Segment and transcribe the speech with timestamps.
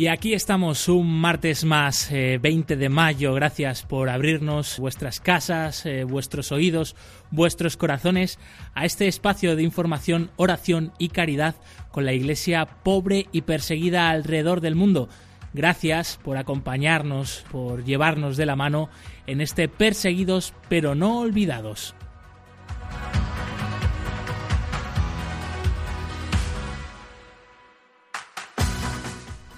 [0.00, 3.34] Y aquí estamos un martes más, 20 eh, de mayo.
[3.34, 6.96] Gracias por abrirnos vuestras casas, eh, vuestros oídos,
[7.30, 8.38] vuestros corazones
[8.72, 11.54] a este espacio de información, oración y caridad
[11.90, 15.10] con la Iglesia pobre y perseguida alrededor del mundo.
[15.52, 18.88] Gracias por acompañarnos, por llevarnos de la mano
[19.26, 21.94] en este perseguidos pero no olvidados.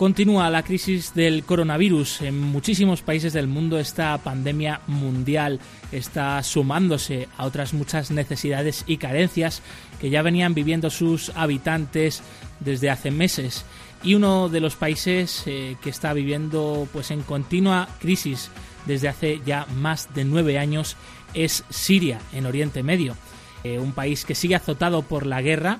[0.02, 2.22] Continúa la crisis del coronavirus.
[2.22, 5.60] En muchísimos países del mundo esta pandemia mundial
[5.92, 9.62] está sumándose a otras muchas necesidades y carencias
[10.00, 12.20] que ya venían viviendo sus habitantes
[12.58, 13.64] desde hace meses.
[14.02, 18.50] Y uno de los países eh, que está viviendo pues en continua crisis
[18.86, 20.96] desde hace ya más de nueve años
[21.32, 23.14] es Siria, en Oriente Medio.
[23.62, 25.78] Eh, un país que sigue azotado por la guerra,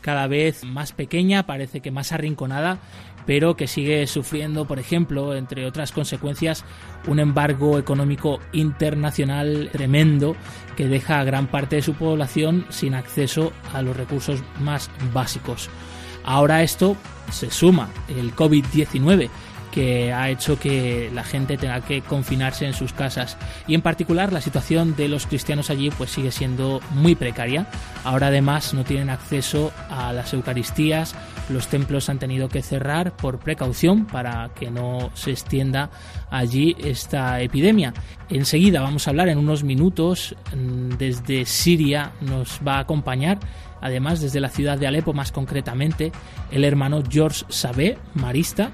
[0.00, 2.78] cada vez más pequeña, parece que más arrinconada,
[3.28, 6.64] pero que sigue sufriendo, por ejemplo, entre otras consecuencias,
[7.06, 10.34] un embargo económico internacional tremendo
[10.78, 15.68] que deja a gran parte de su población sin acceso a los recursos más básicos.
[16.24, 16.96] Ahora esto
[17.30, 19.28] se suma el COVID-19
[19.72, 24.32] que ha hecho que la gente tenga que confinarse en sus casas y en particular
[24.32, 27.66] la situación de los cristianos allí pues sigue siendo muy precaria.
[28.04, 31.14] Ahora además no tienen acceso a las Eucaristías,
[31.48, 35.90] los templos han tenido que cerrar por precaución para que no se extienda
[36.30, 37.94] allí esta epidemia.
[38.28, 43.38] Enseguida vamos a hablar en unos minutos mm, desde Siria nos va a acompañar
[43.80, 46.12] además desde la ciudad de Alepo más concretamente
[46.50, 48.70] el hermano George Sabé, marista,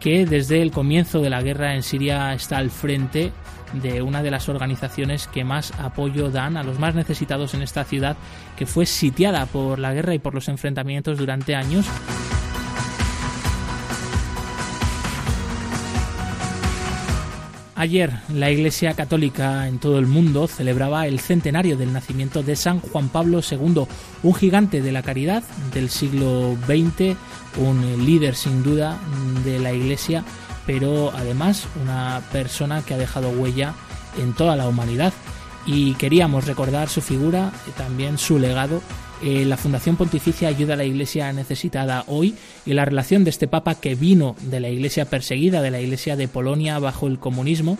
[0.00, 3.32] que desde el comienzo de la guerra en Siria está al frente
[3.74, 7.84] de una de las organizaciones que más apoyo dan a los más necesitados en esta
[7.84, 8.16] ciudad
[8.56, 11.86] que fue sitiada por la guerra y por los enfrentamientos durante años.
[17.80, 22.78] Ayer la Iglesia Católica en todo el mundo celebraba el centenario del nacimiento de San
[22.78, 23.86] Juan Pablo II,
[24.22, 25.42] un gigante de la caridad
[25.72, 27.16] del siglo XX,
[27.56, 28.98] un líder sin duda
[29.46, 30.24] de la Iglesia,
[30.66, 33.72] pero además una persona que ha dejado huella
[34.18, 35.14] en toda la humanidad.
[35.64, 38.82] Y queríamos recordar su figura y también su legado
[39.22, 43.48] eh, la Fundación Pontificia ayuda a la Iglesia necesitada hoy y la relación de este
[43.48, 47.78] Papa que vino de la Iglesia perseguida, de la Iglesia de Polonia bajo el comunismo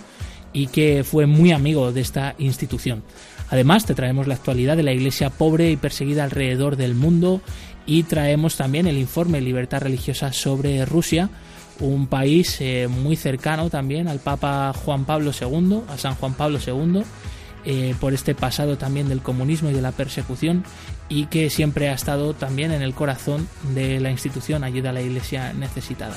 [0.52, 3.02] y que fue muy amigo de esta institución.
[3.50, 7.40] Además, te traemos la actualidad de la Iglesia pobre y perseguida alrededor del mundo
[7.86, 11.30] y traemos también el informe Libertad Religiosa sobre Rusia,
[11.80, 16.58] un país eh, muy cercano también al Papa Juan Pablo II, a San Juan Pablo
[16.64, 17.02] II,
[17.65, 20.65] eh, por este pasado también del comunismo y de la persecución
[21.09, 25.03] y que siempre ha estado también en el corazón de la institución Ayuda a la
[25.03, 26.15] Iglesia Necesitada.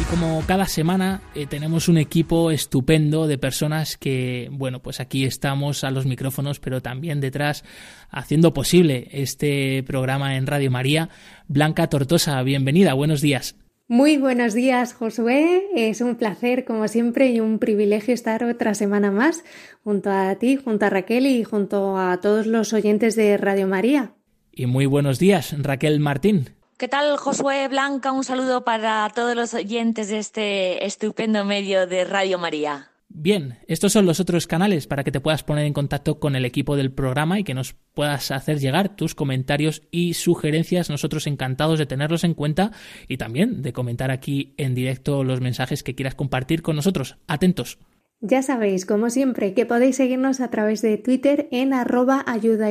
[0.00, 5.24] Y como cada semana eh, tenemos un equipo estupendo de personas que, bueno, pues aquí
[5.24, 7.64] estamos a los micrófonos, pero también detrás
[8.10, 11.10] haciendo posible este programa en Radio María.
[11.46, 13.56] Blanca Tortosa, bienvenida, buenos días.
[13.90, 15.66] Muy buenos días, Josué.
[15.74, 19.42] Es un placer, como siempre, y un privilegio estar otra semana más
[19.82, 24.12] junto a ti, junto a Raquel y junto a todos los oyentes de Radio María.
[24.52, 26.50] Y muy buenos días, Raquel Martín.
[26.78, 28.12] ¿Qué tal, Josué Blanca?
[28.12, 32.92] Un saludo para todos los oyentes de este estupendo medio de Radio María.
[33.12, 36.44] Bien, estos son los otros canales para que te puedas poner en contacto con el
[36.44, 40.90] equipo del programa y que nos puedas hacer llegar tus comentarios y sugerencias.
[40.90, 42.70] Nosotros encantados de tenerlos en cuenta
[43.08, 47.18] y también de comentar aquí en directo los mensajes que quieras compartir con nosotros.
[47.26, 47.78] Atentos.
[48.22, 52.70] Ya sabéis, como siempre, que podéis seguirnos a través de Twitter en arroba ayuda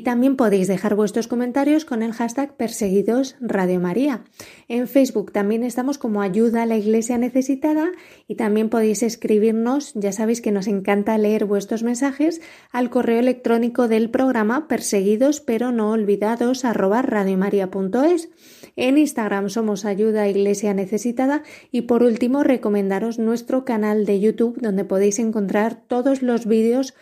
[0.00, 4.24] también podéis dejar vuestros comentarios con el hashtag Perseguidos Radio María.
[4.66, 7.90] En Facebook también estamos como Ayuda a la Iglesia Necesitada
[8.26, 12.40] y también podéis escribirnos, ya sabéis que nos encanta leer vuestros mensajes,
[12.70, 17.02] al correo electrónico del programa perseguidos pero no olvidados arroba.
[18.76, 24.58] En Instagram somos Ayuda a Iglesia Necesitada y por último recomendaros nuestro canal de YouTube
[24.60, 26.94] donde podéis encontrar todos los vídeos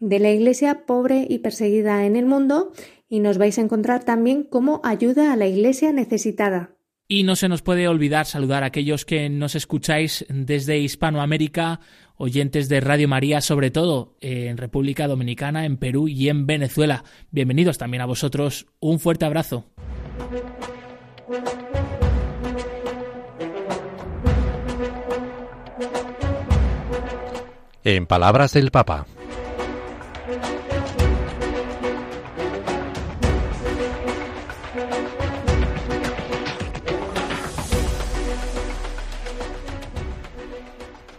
[0.00, 2.72] de la Iglesia pobre y perseguida en el mundo
[3.08, 6.74] y nos vais a encontrar también como ayuda a la Iglesia necesitada.
[7.10, 11.80] Y no se nos puede olvidar saludar a aquellos que nos escucháis desde Hispanoamérica
[12.18, 17.04] oyentes de Radio María, sobre todo en República Dominicana, en Perú y en Venezuela.
[17.30, 18.66] Bienvenidos también a vosotros.
[18.80, 19.64] Un fuerte abrazo.
[27.84, 29.06] En palabras del Papa.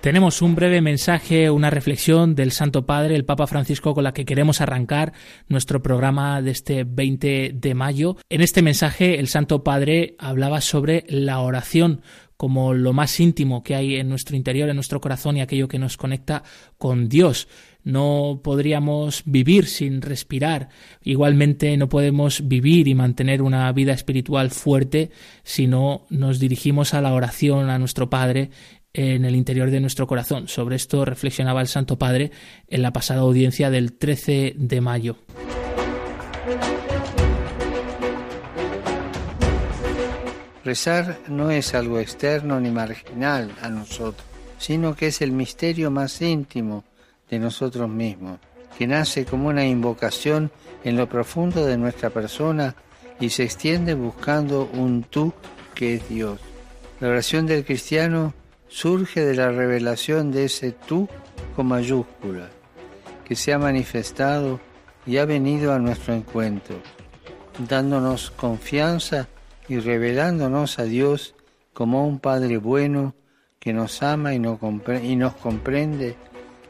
[0.09, 4.25] Tenemos un breve mensaje, una reflexión del Santo Padre, el Papa Francisco, con la que
[4.25, 5.13] queremos arrancar
[5.49, 8.17] nuestro programa de este 20 de mayo.
[8.27, 12.01] En este mensaje, el Santo Padre hablaba sobre la oración
[12.37, 15.77] como lo más íntimo que hay en nuestro interior, en nuestro corazón y aquello que
[15.77, 16.41] nos conecta
[16.77, 17.49] con Dios.
[17.83, 20.69] No podríamos vivir sin respirar.
[21.03, 25.11] Igualmente no podemos vivir y mantener una vida espiritual fuerte
[25.43, 28.51] si no nos dirigimos a la oración a nuestro Padre
[28.93, 30.47] en el interior de nuestro corazón.
[30.47, 32.31] Sobre esto reflexionaba el Santo Padre
[32.67, 35.17] en la pasada audiencia del 13 de mayo.
[40.63, 44.27] Rezar no es algo externo ni marginal a nosotros,
[44.57, 46.83] sino que es el misterio más íntimo
[47.29, 48.39] de nosotros mismos,
[48.77, 50.51] que nace como una invocación
[50.83, 52.75] en lo profundo de nuestra persona
[53.19, 55.33] y se extiende buscando un tú
[55.73, 56.39] que es Dios.
[56.99, 58.33] La oración del cristiano
[58.69, 61.09] surge de la revelación de ese tú
[61.55, 62.49] con mayúscula,
[63.25, 64.59] que se ha manifestado
[65.05, 66.75] y ha venido a nuestro encuentro,
[67.67, 69.27] dándonos confianza
[69.67, 71.35] y revelándonos a Dios
[71.73, 73.15] como un Padre bueno
[73.59, 76.15] que nos ama y nos, comprende,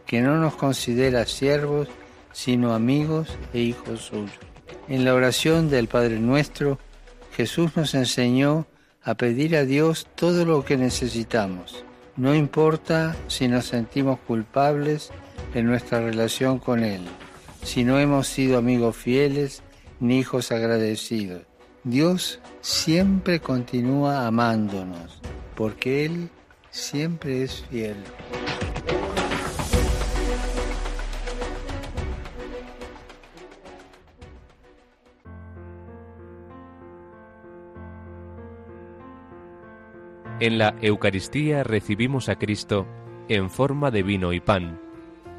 [0.05, 1.87] que no nos considera siervos,
[2.31, 4.31] sino amigos e hijos suyos.
[4.87, 6.79] En la oración del Padre nuestro,
[7.33, 8.65] Jesús nos enseñó
[9.03, 11.85] a pedir a Dios todo lo que necesitamos
[12.19, 15.09] no importa si nos sentimos culpables
[15.53, 17.01] en nuestra relación con Él,
[17.63, 19.63] si no hemos sido amigos fieles
[20.01, 21.43] ni hijos agradecidos.
[21.85, 25.21] Dios siempre continúa amándonos,
[25.55, 26.29] porque Él
[26.71, 27.95] siempre es fiel.
[40.39, 42.87] En la Eucaristía recibimos a Cristo
[43.27, 44.79] en forma de vino y pan,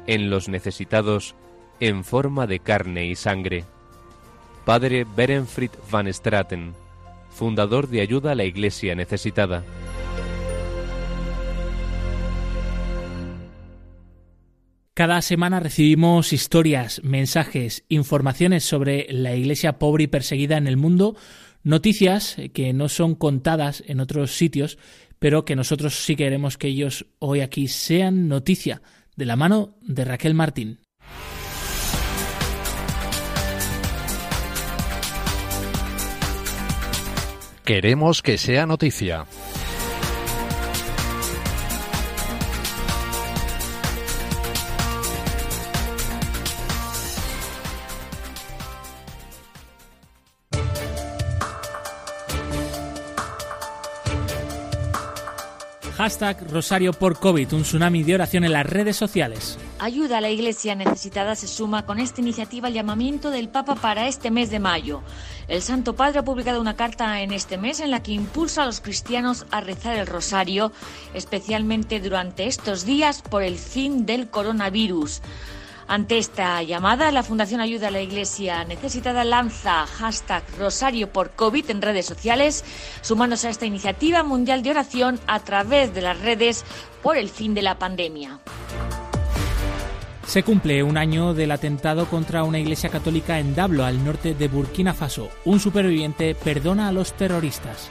[0.05, 1.35] en los necesitados
[1.79, 3.65] en forma de carne y sangre.
[4.63, 6.73] Padre Berenfried van Straten,
[7.31, 9.63] fundador de Ayuda a la Iglesia Necesitada.
[14.93, 21.15] Cada semana recibimos historias, mensajes, informaciones sobre la Iglesia pobre y perseguida en el mundo,
[21.63, 24.77] Noticias que no son contadas en otros sitios,
[25.19, 28.81] pero que nosotros sí queremos que ellos hoy aquí sean noticia,
[29.15, 30.79] de la mano de Raquel Martín.
[37.63, 39.27] Queremos que sea noticia.
[56.01, 59.59] Hashtag Rosario por COVID, un tsunami de oración en las redes sociales.
[59.77, 64.07] Ayuda a la Iglesia necesitada se suma con esta iniciativa al llamamiento del Papa para
[64.07, 65.03] este mes de mayo.
[65.47, 68.65] El Santo Padre ha publicado una carta en este mes en la que impulsa a
[68.65, 70.71] los cristianos a rezar el rosario,
[71.13, 75.21] especialmente durante estos días por el fin del coronavirus.
[75.91, 81.69] Ante esta llamada, la Fundación Ayuda a la Iglesia Necesitada lanza hashtag Rosario por COVID
[81.69, 82.63] en redes sociales,
[83.01, 86.63] sumándose a esta iniciativa mundial de oración a través de las redes
[87.03, 88.39] por el fin de la pandemia.
[90.25, 94.47] Se cumple un año del atentado contra una iglesia católica en Dablo, al norte de
[94.47, 95.27] Burkina Faso.
[95.43, 97.89] Un superviviente perdona a los terroristas.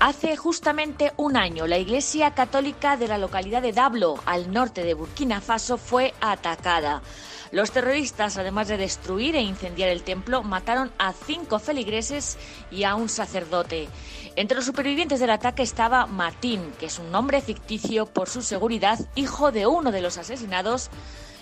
[0.00, 4.92] Hace justamente un año, la iglesia católica de la localidad de Dablo, al norte de
[4.92, 7.02] Burkina Faso, fue atacada.
[7.50, 12.36] Los terroristas, además de destruir e incendiar el templo, mataron a cinco feligreses
[12.70, 13.88] y a un sacerdote.
[14.36, 18.98] Entre los supervivientes del ataque estaba Martín, que es un nombre ficticio por su seguridad,
[19.14, 20.90] hijo de uno de los asesinados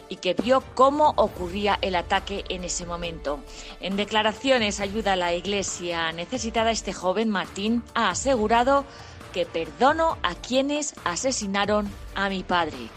[0.08, 3.40] y que vio cómo ocurría el ataque en ese momento.
[3.80, 8.84] En declaraciones ayuda a la iglesia necesitada, este joven Martín ha asegurado
[9.32, 12.88] que perdono a quienes asesinaron a mi padre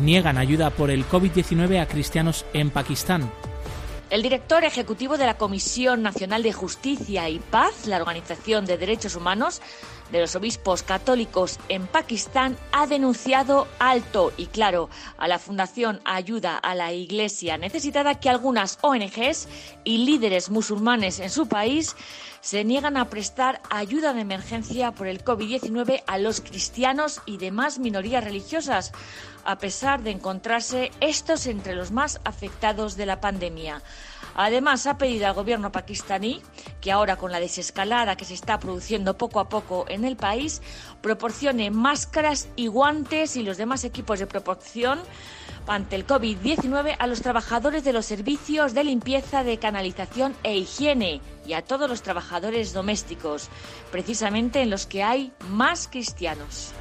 [0.00, 3.30] niegan ayuda por el COVID-19 a cristianos en Pakistán.
[4.10, 9.14] El director ejecutivo de la Comisión Nacional de Justicia y Paz, la Organización de Derechos
[9.14, 9.62] Humanos,
[10.12, 16.56] de los obispos católicos en Pakistán ha denunciado alto y claro a la Fundación Ayuda
[16.56, 19.48] a la Iglesia necesitada que algunas ONGs
[19.84, 21.96] y líderes musulmanes en su país
[22.40, 27.78] se niegan a prestar ayuda de emergencia por el COVID-19 a los cristianos y demás
[27.78, 28.92] minorías religiosas,
[29.44, 33.82] a pesar de encontrarse estos entre los más afectados de la pandemia.
[34.34, 36.42] Además, ha pedido al gobierno pakistaní
[36.80, 40.62] que ahora con la desescalada que se está produciendo poco a poco en el país,
[41.02, 45.00] proporcione máscaras y guantes y los demás equipos de protección
[45.66, 51.20] ante el COVID-19 a los trabajadores de los servicios de limpieza, de canalización e higiene
[51.46, 53.48] y a todos los trabajadores domésticos,
[53.90, 56.72] precisamente en los que hay más cristianos.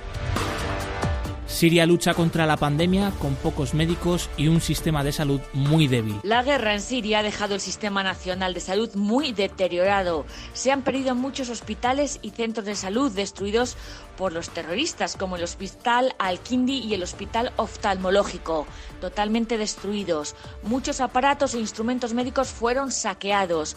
[1.49, 6.19] Siria lucha contra la pandemia con pocos médicos y un sistema de salud muy débil.
[6.21, 10.25] La guerra en Siria ha dejado el sistema nacional de salud muy deteriorado.
[10.53, 13.77] Se han perdido muchos hospitales y centros de salud destruidos
[14.15, 18.67] por los terroristas, como el Hospital Al-Kindi y el Hospital Oftalmológico,
[19.01, 20.35] totalmente destruidos.
[20.61, 23.75] Muchos aparatos e instrumentos médicos fueron saqueados.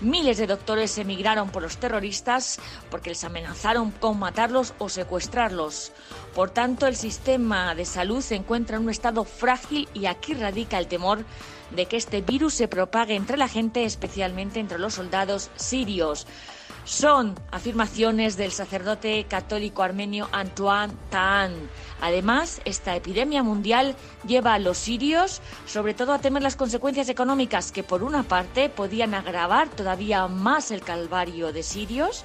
[0.00, 2.58] Miles de doctores emigraron por los terroristas
[2.90, 5.92] porque les amenazaron con matarlos o secuestrarlos.
[6.34, 10.78] Por tanto, el sistema de salud se encuentra en un estado frágil y aquí radica
[10.78, 11.24] el temor
[11.70, 16.26] de que este virus se propague entre la gente, especialmente entre los soldados sirios.
[16.84, 21.70] Son afirmaciones del sacerdote católico armenio Antoine Taan.
[22.02, 27.72] Además, esta epidemia mundial lleva a los sirios sobre todo a temer las consecuencias económicas
[27.72, 32.22] que por una parte podían agravar todavía más el calvario de sirios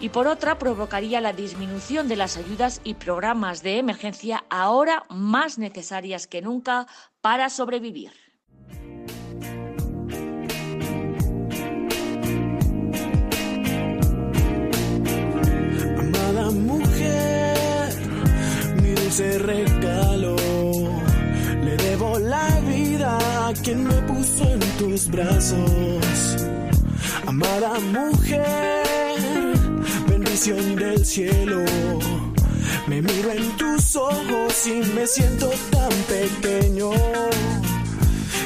[0.00, 5.56] y por otra provocaría la disminución de las ayudas y programas de emergencia ahora más
[5.56, 6.86] necesarias que nunca
[7.22, 8.23] para sobrevivir.
[16.54, 17.92] Mujer,
[18.82, 20.36] mi dulce regalo,
[21.64, 23.18] le debo la vida
[23.48, 26.36] a quien me puso en tus brazos.
[27.26, 29.54] Amada mujer,
[30.08, 31.64] bendición del cielo.
[32.86, 36.90] Me miro en tus ojos y me siento tan pequeño.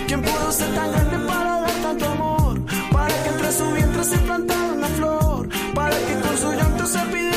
[0.06, 2.60] ¿Quién pudo ser tan grande para dar tanto amor?
[2.92, 5.48] Para que entre su vientre se plantara una flor.
[5.74, 7.27] Para que con su llanto se pidiera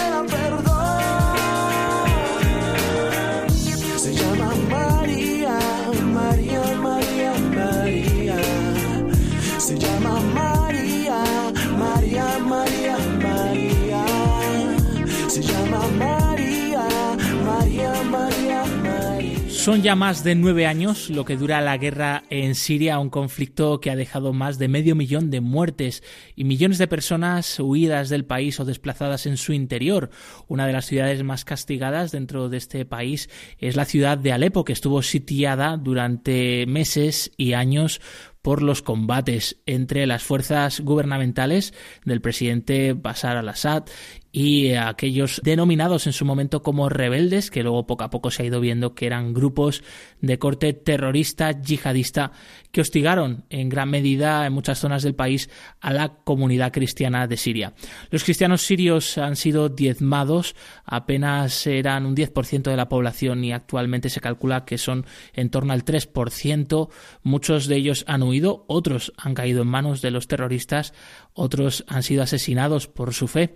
[19.62, 23.80] Son ya más de nueve años lo que dura la guerra en Siria, un conflicto
[23.80, 26.02] que ha dejado más de medio millón de muertes
[26.36, 30.10] y millones de personas huidas del país o desplazadas en su interior.
[30.48, 34.66] Una de las ciudades más castigadas dentro de este país es la ciudad de Alepo,
[34.66, 38.02] que estuvo sitiada durante meses y años
[38.42, 43.84] por los combates entre las fuerzas gubernamentales del presidente Bashar al-Assad
[44.32, 48.46] y aquellos denominados en su momento como rebeldes, que luego poco a poco se ha
[48.46, 49.84] ido viendo que eran grupos
[50.22, 52.32] de corte terrorista, yihadista,
[52.72, 55.50] que hostigaron en gran medida en muchas zonas del país
[55.82, 57.74] a la comunidad cristiana de Siria.
[58.10, 64.10] Los cristianos sirios han sido diezmados, apenas eran un 10% de la población y actualmente
[64.10, 66.90] se calcula que son en torno al 3%.
[67.24, 70.94] Muchos de ellos han huido, otros han caído en manos de los terroristas,
[71.34, 73.54] otros han sido asesinados por su fe.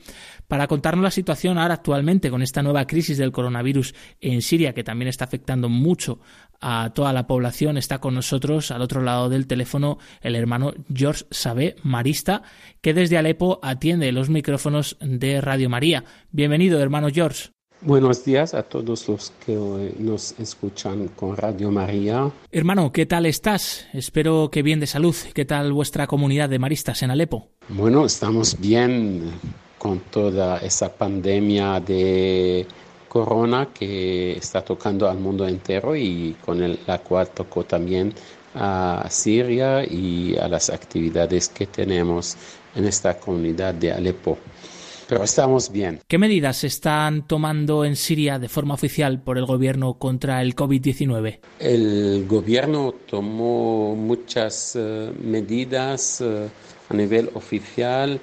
[0.47, 4.83] Para contarnos la situación ahora actualmente con esta nueva crisis del coronavirus en Siria, que
[4.83, 6.19] también está afectando mucho
[6.61, 11.25] a toda la población, está con nosotros al otro lado del teléfono el hermano George
[11.31, 12.43] Sabé, marista,
[12.81, 16.03] que desde Alepo atiende los micrófonos de Radio María.
[16.31, 17.49] Bienvenido, hermano George.
[17.81, 22.31] Buenos días a todos los que nos escuchan con Radio María.
[22.51, 23.87] Hermano, ¿qué tal estás?
[23.93, 25.15] Espero que bien de salud.
[25.33, 27.49] ¿Qué tal vuestra comunidad de maristas en Alepo?
[27.69, 29.31] Bueno, estamos bien
[29.77, 32.65] con toda esa pandemia de
[33.07, 38.13] corona que está tocando al mundo entero y con el, la cual tocó también
[38.55, 42.35] a Siria y a las actividades que tenemos
[42.75, 44.37] en esta comunidad de Alepo.
[45.07, 45.99] Pero estamos bien.
[46.07, 50.55] ¿Qué medidas se están tomando en Siria de forma oficial por el gobierno contra el
[50.55, 51.39] COVID-19?
[51.59, 56.47] El gobierno tomó muchas uh, medidas uh,
[56.89, 58.19] a nivel oficial.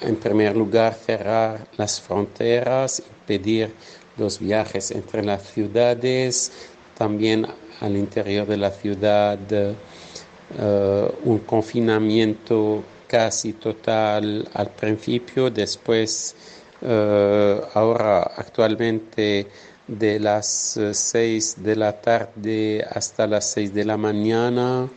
[0.00, 3.74] En primer lugar, cerrar las fronteras, impedir
[4.16, 6.52] los viajes entre las ciudades,
[6.96, 7.46] también
[7.80, 16.36] al interior de la ciudad uh, un confinamiento casi total al principio, después
[16.80, 19.48] Eh, ahora actualmente
[19.86, 24.88] de las 6 de la tarde hasta las 6 de la mañana,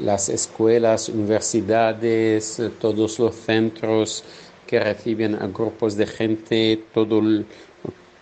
[0.00, 4.24] las escuelas, universidades, todos los centros
[4.66, 7.20] que reciben a grupos de gente, todo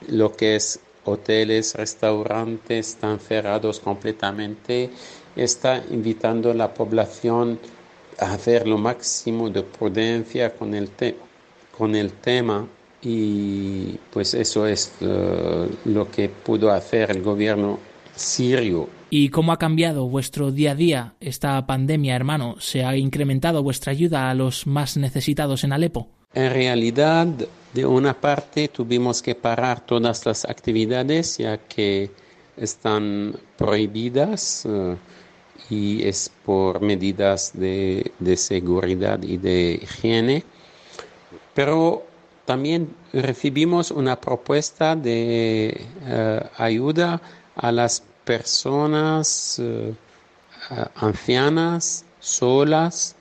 [0.08, 4.90] lo que es hoteles, restaurantes están cerrados completamente.
[5.36, 7.58] Está invitando a la población
[8.18, 10.90] hacer lo máximo de prudencia con el,
[11.76, 12.66] con el tema
[13.02, 17.78] y pues eso es uh, lo que pudo hacer el gobierno
[18.14, 18.88] sirio.
[19.10, 22.56] ¿Y cómo ha cambiado vuestro día a día esta pandemia, hermano?
[22.58, 26.08] ¿Se ha incrementado vuestra ayuda a los más necesitados en Alepo?
[26.34, 27.28] En realidad,
[27.72, 32.10] de una parte tuvimos que parar todas las actividades ya que
[32.56, 34.96] están prohibidas uh,
[35.70, 40.44] y es por medidas de, de seguridad y de higiene.
[41.54, 42.04] Pero
[42.46, 47.20] también recibimos una propuesta de uh, ayuda
[47.56, 49.94] a las personas uh,
[50.94, 53.16] ancianas, solas,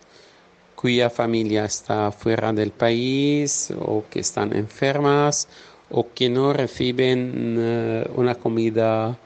[0.76, 5.48] cuya familia está fuera del país o que están enfermas
[5.90, 9.18] o que no reciben uh, una comida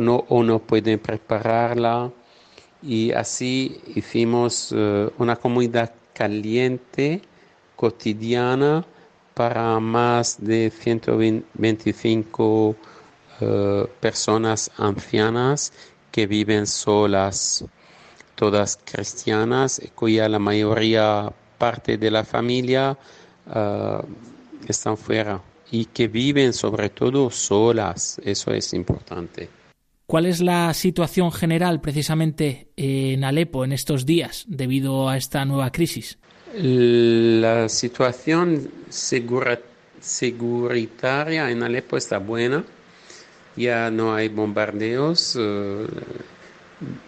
[0.00, 2.10] no, o no pueden prepararla.
[2.82, 7.22] Y así hicimos uh, una comida caliente,
[7.76, 8.84] cotidiana,
[9.34, 12.76] para más de 125
[14.00, 15.72] personas ancianas
[16.12, 17.64] que viven solas
[18.40, 22.96] todas cristianas, cuya la mayoría parte de la familia
[23.46, 24.02] uh,
[24.66, 28.18] están fuera y que viven sobre todo solas.
[28.24, 29.59] Eso es importante.
[30.10, 35.70] ¿Cuál es la situación general precisamente en Alepo en estos días debido a esta nueva
[35.70, 36.18] crisis?
[36.52, 39.60] La situación segura,
[40.00, 42.64] seguritaria en Alepo está buena.
[43.54, 45.36] Ya no hay bombardeos.
[45.36, 45.86] Uh,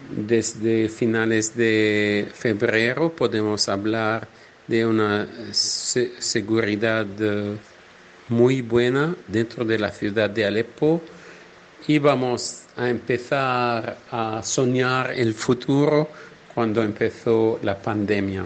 [0.09, 4.29] desde finales de febrero podemos hablar
[4.65, 7.57] de una seguridad eh,
[8.29, 11.01] muy buena dentro de la ciudad de Alepo
[11.85, 16.09] y vamos a empezar a soñar el futuro
[16.53, 18.45] cuando empezó la pandemia.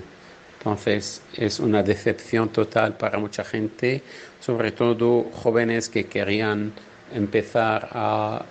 [0.57, 4.01] Entonces es una decepción total para mucha gente,
[4.39, 6.73] sobre todo jóvenes que querían
[7.13, 8.43] empezar a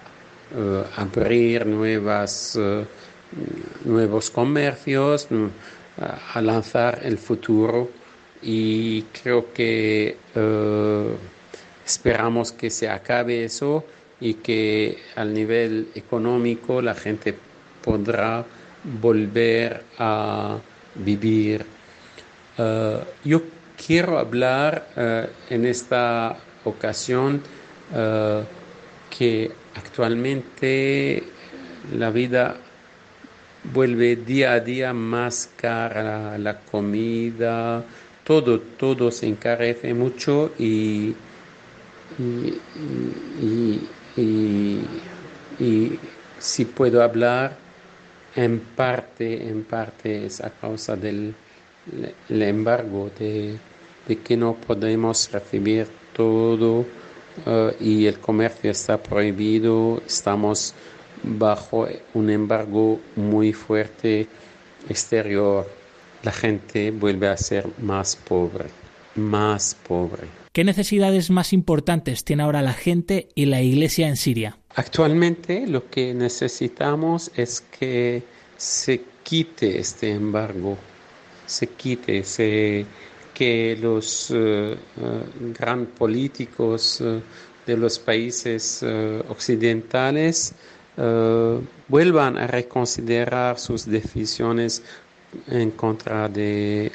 [0.54, 2.84] eh, abrir nuevas, eh,
[3.84, 5.28] nuevos comercios,
[6.34, 7.90] a lanzar el futuro
[8.42, 11.16] y creo que eh,
[11.84, 13.84] esperamos que se acabe eso
[14.20, 17.34] y que al nivel económico la gente
[17.82, 18.44] podrá
[19.00, 20.58] volver a
[20.94, 21.66] vivir.
[23.24, 23.42] yo
[23.86, 24.88] quiero hablar
[25.50, 27.42] en esta ocasión
[29.10, 31.22] que Actualmente
[31.92, 32.56] la vida
[33.74, 37.84] vuelve día a día más cara, la comida,
[38.24, 41.14] todo, todo se encarece mucho y,
[46.38, 47.56] si puedo hablar,
[48.34, 51.34] en parte, en parte es a causa del
[52.28, 53.58] embargo, de,
[54.06, 56.84] de que no podemos recibir todo
[57.44, 60.74] eh, y el comercio está prohibido, estamos
[61.22, 64.26] bajo un embargo muy fuerte
[64.88, 65.66] exterior.
[66.22, 68.66] La gente vuelve a ser más pobre,
[69.14, 70.45] más pobre.
[70.56, 74.56] ¿Qué necesidades más importantes tiene ahora la gente y la iglesia en Siria?
[74.74, 78.22] Actualmente lo que necesitamos es que
[78.56, 80.78] se quite este embargo,
[81.44, 82.86] se quite, se
[83.34, 84.74] que los uh,
[85.58, 87.20] gran políticos uh,
[87.66, 88.82] de los países
[89.28, 90.54] occidentales
[91.88, 94.82] vuelvan a reconsiderar sus decisiones
[95.48, 96.92] en contra de,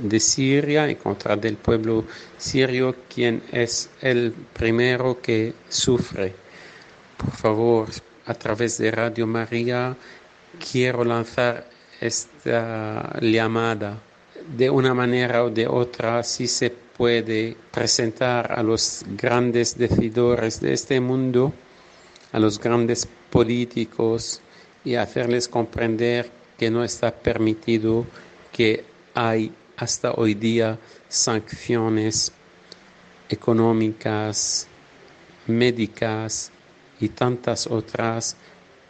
[0.00, 2.04] de, Siria, en contra del pueblo
[2.36, 6.34] sirio, quien es el primero que sufre.
[7.16, 7.88] Por favor,
[8.26, 9.96] a través de Radio María,
[10.70, 11.66] quiero lanzar
[12.00, 13.98] esta llamada
[14.56, 20.72] de una manera o de otra si se puede presentar a los grandes decidores de
[20.72, 21.52] este mundo,
[22.32, 24.40] a los grandes políticos
[24.84, 28.06] y hacerles comprender que no está permitido
[28.52, 28.84] que
[29.14, 32.32] hay hasta hoy día sanciones
[33.28, 34.68] económicas,
[35.46, 36.52] médicas
[37.00, 38.36] y tantas otras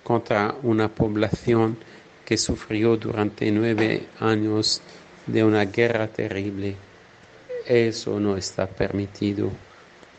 [0.03, 1.79] contra una población
[2.25, 4.83] que sufrió durante nueve años
[5.27, 6.77] de una guerra terrible.
[7.67, 9.51] eso no está permitido.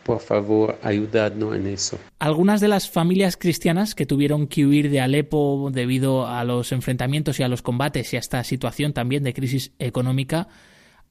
[0.04, 1.98] Por favor, ayudadnos en eso.
[2.18, 7.40] Algunas de las familias cristianas que tuvieron que huir de Alepo debido a los enfrentamientos
[7.40, 10.48] y a los combates y a esta situación también de crisis económica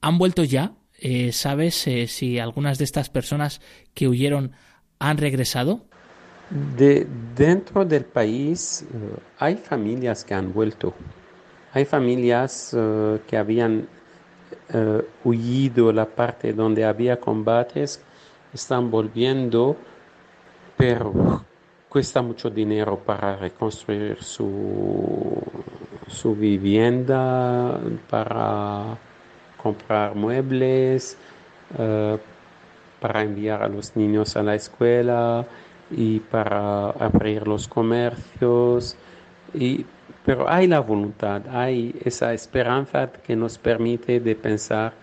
[0.00, 0.74] han vuelto ya.
[1.00, 3.60] Eh, ¿Sabes eh, si algunas de estas personas
[3.94, 4.52] que huyeron
[5.00, 5.80] han regresado?
[6.76, 7.04] De,
[7.34, 10.94] dentro del país eh, hay familias que han vuelto.
[11.72, 12.76] Hay familias
[13.26, 13.88] que habían
[15.24, 18.00] huido la parte donde había combates
[18.54, 19.76] están volviendo,
[20.76, 21.44] pero
[21.88, 25.42] cuesta mucho dinero para reconstruir su,
[26.06, 28.96] su vivienda, para
[29.62, 31.16] comprar muebles,
[31.78, 32.18] eh,
[33.00, 35.44] para enviar a los niños a la escuela
[35.90, 38.96] y para abrir los comercios.
[39.52, 39.84] Y,
[40.24, 44.94] pero hay la voluntad, hay esa esperanza que nos permite de pensar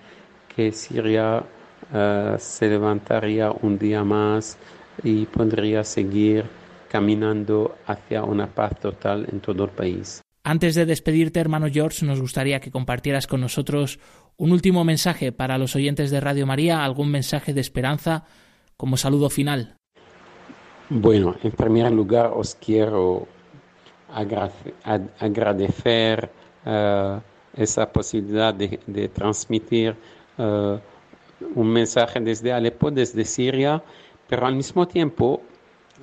[0.56, 1.44] que Siria
[1.94, 4.58] eh, se levantaría un día más
[5.04, 6.46] y podría seguir
[6.90, 10.22] caminando hacia una paz total en todo el país.
[10.44, 14.00] Antes de despedirte, hermano George, nos gustaría que compartieras con nosotros
[14.38, 18.26] un último mensaje para los oyentes de Radio María, algún mensaje de esperanza
[18.76, 19.76] como saludo final.
[20.90, 23.28] Bueno, en primer lugar os quiero
[25.20, 26.30] agradecer
[26.66, 27.20] eh,
[27.56, 29.96] esa posibilidad de, transmitir
[30.38, 30.78] uh,
[31.56, 33.82] un mensaje desde Alepo, desde Siria,
[34.28, 35.42] pero al mismo tiempo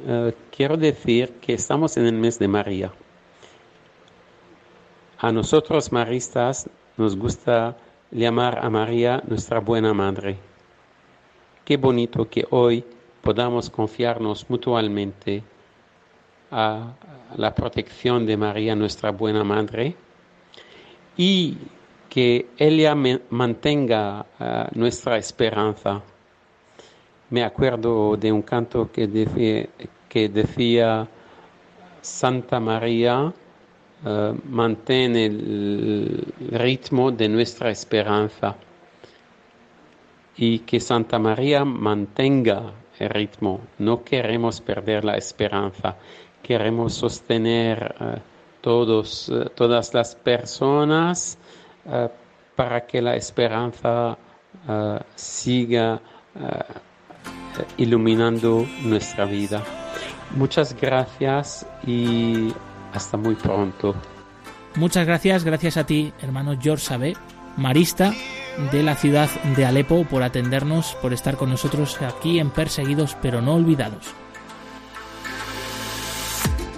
[0.07, 2.93] eh, quiero decir que estamos en el mes de María.
[5.19, 7.77] A nosotros maristas nos gusta
[8.11, 10.39] llamar a María nuestra buena madre.
[11.65, 12.85] Qué bonito que hoy
[13.23, 15.43] podamos confiarnos mutuamente
[16.51, 16.93] a
[17.37, 19.95] la protección de María, nuestra buena madre,
[21.17, 21.59] y
[22.09, 22.95] que ella
[23.31, 26.03] mantenga ah, nuestra esperanza.
[27.31, 29.07] Me acuerdo de un canto que
[30.29, 31.09] decía,
[32.01, 33.33] Santa María,
[34.05, 34.35] uh,
[34.97, 38.57] el ritmo de nuestra esperanza
[40.37, 43.61] y que Santa María mantenga el ritmo.
[43.79, 45.97] No queremos perder la esperanza,
[46.43, 48.19] queremos sostener uh,
[48.63, 51.37] todos, todas las personas
[51.91, 52.09] eh,
[52.55, 54.19] para que la esperanza
[54.69, 56.01] eh, siga
[56.35, 56.65] eh,
[57.77, 59.63] iluminando nuestra vida.
[60.35, 62.53] Muchas gracias y
[62.93, 63.95] hasta muy pronto.
[64.75, 67.17] Muchas gracias, gracias a ti, hermano George Sabé,
[67.57, 68.13] marista
[68.73, 73.41] de la ciudad de Alepo, por atendernos, por estar con nosotros aquí en Perseguidos pero
[73.41, 74.15] no olvidados.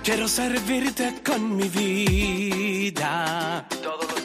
[0.02, 3.66] Quiero servirte con mi vida.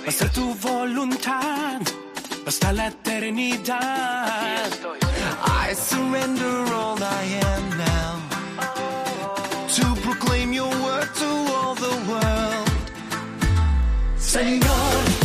[0.08, 1.82] Hasta tu voluntad,
[2.46, 3.80] hasta la eternidad.
[5.68, 8.14] I surrender all I am now.
[9.76, 12.70] To proclaim your word to all the world.
[14.18, 15.25] Señor.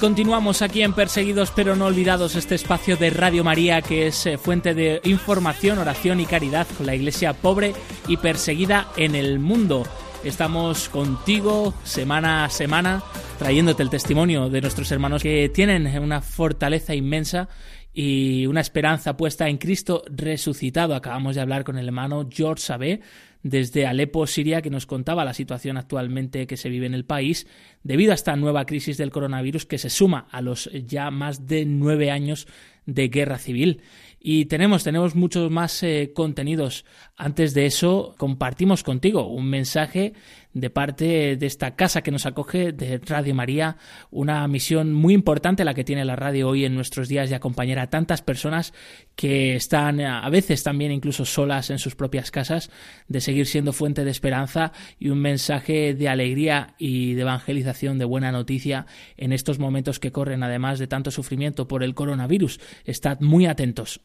[0.00, 4.38] Continuamos aquí en Perseguidos pero no olvidados, este espacio de Radio María que es eh,
[4.38, 7.74] fuente de información, oración y caridad con la iglesia pobre
[8.06, 9.82] y perseguida en el mundo.
[10.22, 13.02] Estamos contigo semana a semana
[13.40, 17.48] trayéndote el testimonio de nuestros hermanos que tienen una fortaleza inmensa
[17.92, 20.94] y una esperanza puesta en Cristo resucitado.
[20.94, 23.00] Acabamos de hablar con el hermano George Sabé
[23.42, 27.46] desde Alepo, Siria, que nos contaba la situación actualmente que se vive en el país
[27.82, 31.64] debido a esta nueva crisis del coronavirus que se suma a los ya más de
[31.64, 32.46] nueve años
[32.86, 33.82] de guerra civil.
[34.20, 36.84] Y tenemos, tenemos muchos más eh, contenidos.
[37.16, 40.14] Antes de eso, compartimos contigo un mensaje
[40.60, 43.76] de parte de esta casa que nos acoge de Radio María,
[44.10, 47.78] una misión muy importante la que tiene la radio hoy en nuestros días de acompañar
[47.78, 48.72] a tantas personas
[49.16, 52.70] que están a veces también incluso solas en sus propias casas,
[53.08, 58.04] de seguir siendo fuente de esperanza y un mensaje de alegría y de evangelización, de
[58.04, 62.60] buena noticia en estos momentos que corren, además de tanto sufrimiento por el coronavirus.
[62.84, 64.00] Estad muy atentos.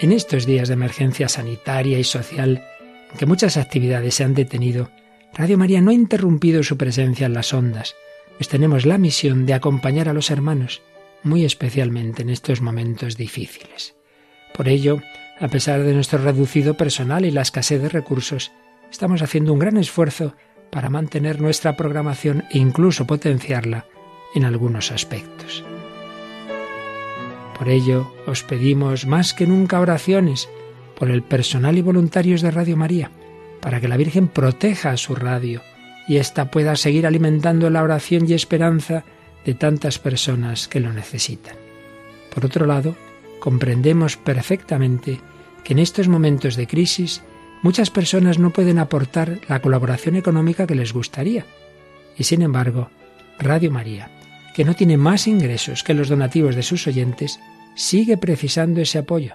[0.00, 2.62] En estos días de emergencia sanitaria y social,
[3.12, 4.90] en que muchas actividades se han detenido,
[5.34, 7.94] Radio María no ha interrumpido su presencia en las ondas,
[8.36, 10.82] pues tenemos la misión de acompañar a los hermanos,
[11.22, 13.94] muy especialmente en estos momentos difíciles.
[14.54, 15.00] Por ello,
[15.40, 18.52] a pesar de nuestro reducido personal y la escasez de recursos,
[18.90, 20.34] estamos haciendo un gran esfuerzo
[20.70, 23.86] para mantener nuestra programación e incluso potenciarla
[24.34, 25.64] en algunos aspectos.
[27.58, 30.48] Por ello, os pedimos más que nunca oraciones
[30.98, 33.10] por el personal y voluntarios de Radio María,
[33.60, 35.62] para que la Virgen proteja a su radio
[36.08, 39.04] y ésta pueda seguir alimentando la oración y esperanza
[39.44, 41.54] de tantas personas que lo necesitan.
[42.34, 42.96] Por otro lado,
[43.38, 45.20] comprendemos perfectamente
[45.62, 47.22] que en estos momentos de crisis
[47.62, 51.46] muchas personas no pueden aportar la colaboración económica que les gustaría.
[52.16, 52.90] Y sin embargo,
[53.38, 54.10] Radio María,
[54.54, 57.38] que no tiene más ingresos que los donativos de sus oyentes,
[57.76, 59.34] sigue precisando ese apoyo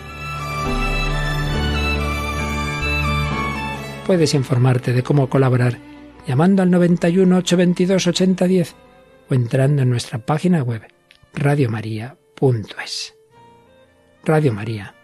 [4.11, 5.77] Puedes informarte de cómo colaborar
[6.27, 8.75] llamando al 91 822 8010
[9.29, 10.81] o entrando en nuestra página web
[11.33, 13.15] radiomaria.es.
[14.25, 14.95] Radio María,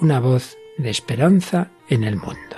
[0.00, 2.56] una voz de esperanza en el mundo.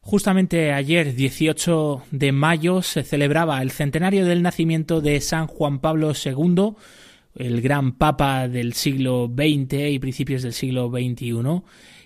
[0.00, 6.10] Justamente ayer, 18 de mayo, se celebraba el centenario del nacimiento de San Juan Pablo
[6.12, 6.74] II,
[7.36, 11.62] el gran papa del siglo XX y principios del siglo XXI,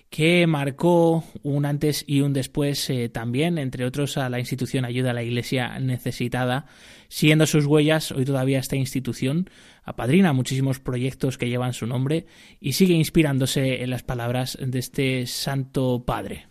[0.09, 5.11] que marcó un antes y un después eh, también, entre otros, a la institución Ayuda
[5.11, 6.65] a la Iglesia Necesitada.
[7.07, 9.49] Siguiendo sus huellas, hoy todavía esta institución
[9.83, 12.25] apadrina muchísimos proyectos que llevan su nombre
[12.59, 16.50] y sigue inspirándose en las palabras de este Santo Padre.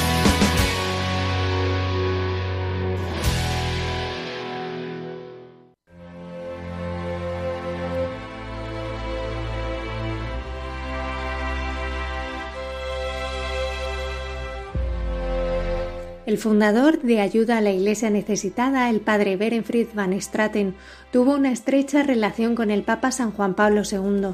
[16.31, 20.75] El fundador de Ayuda a la Iglesia Necesitada, el padre Berenfried van Straten,
[21.11, 24.29] tuvo una estrecha relación con el Papa San Juan Pablo II.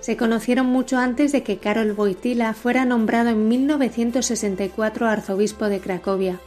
[0.00, 6.40] Se conocieron mucho antes de que Karol Wojtyla fuera nombrado en 1964 arzobispo de Cracovia.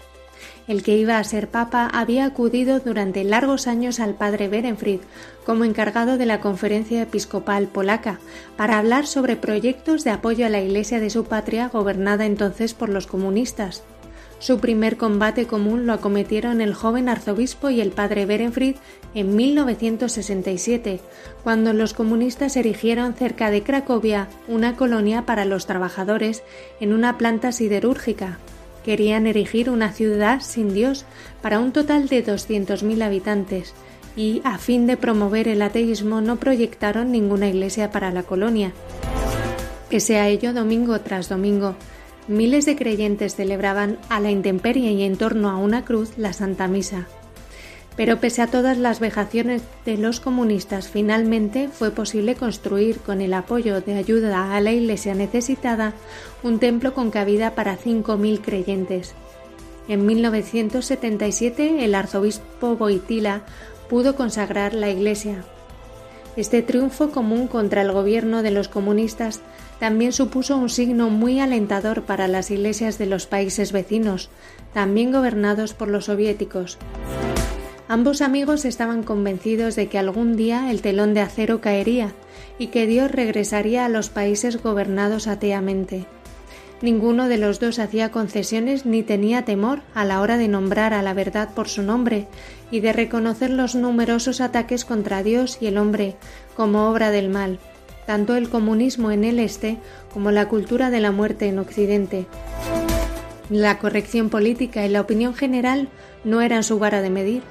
[0.67, 5.01] el que iba a ser papa, había acudido durante largos años al padre Berenfried
[5.45, 8.19] como encargado de la conferencia episcopal polaca
[8.57, 12.89] para hablar sobre proyectos de apoyo a la Iglesia de su patria gobernada entonces por
[12.89, 13.83] los comunistas.
[14.39, 18.75] Su primer combate común lo acometieron el joven arzobispo y el padre Berenfried
[19.13, 20.99] en 1967,
[21.43, 26.43] cuando los comunistas erigieron cerca de Cracovia una colonia para los trabajadores
[26.79, 28.37] en una planta siderúrgica.
[28.83, 31.05] Querían erigir una ciudad sin Dios
[31.41, 33.73] para un total de 200.000 habitantes
[34.15, 38.73] y, a fin de promover el ateísmo, no proyectaron ninguna iglesia para la colonia.
[39.89, 41.75] Pese a ello, domingo tras domingo,
[42.27, 46.67] miles de creyentes celebraban a la intemperie y en torno a una cruz la Santa
[46.67, 47.07] Misa.
[47.95, 53.33] Pero pese a todas las vejaciones de los comunistas, finalmente fue posible construir, con el
[53.33, 55.93] apoyo de ayuda a la Iglesia necesitada,
[56.43, 59.13] un templo con cabida para 5.000 creyentes.
[59.87, 63.43] En 1977 el arzobispo Boitila
[63.87, 65.45] pudo consagrar la Iglesia.
[66.37, 69.39] Este triunfo común contra el gobierno de los comunistas
[69.79, 74.29] también supuso un signo muy alentador para las iglesias de los países vecinos,
[74.73, 76.77] también gobernados por los soviéticos.
[77.87, 82.13] Ambos amigos estaban convencidos de que algún día el telón de acero caería
[82.57, 86.05] y que Dios regresaría a los países gobernados ateamente.
[86.81, 91.01] Ninguno de los dos hacía concesiones ni tenía temor a la hora de nombrar a
[91.01, 92.27] la verdad por su nombre
[92.69, 96.15] y de reconocer los numerosos ataques contra Dios y el hombre
[96.55, 97.59] como obra del mal,
[98.05, 99.77] tanto el comunismo en el este
[100.13, 102.27] como la cultura de la muerte en Occidente.
[103.49, 105.87] La corrección política y la opinión general
[106.23, 107.43] no eran su vara de medir.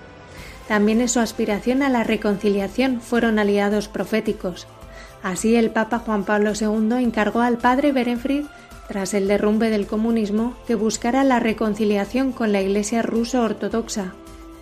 [0.69, 4.67] También en su aspiración a la reconciliación fueron aliados proféticos.
[5.23, 8.45] Así el Papa Juan Pablo II encargó al padre Berenfried,
[8.89, 14.15] tras el derrumbe del comunismo, que buscara la reconciliación con la Iglesia ruso ortodoxa.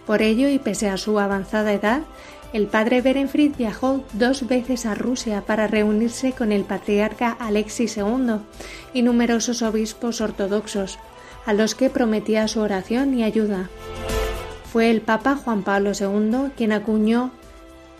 [0.06, 2.02] Por ello, y pese a su avanzada edad,
[2.52, 8.40] el padre Berenfried viajó dos veces a Rusia para reunirse con el patriarca Alexis II
[8.92, 10.98] y numerosos obispos ortodoxos,
[11.46, 13.70] a los que prometía su oración y ayuda.
[14.70, 17.30] Fue el Papa Juan Pablo II quien acuñó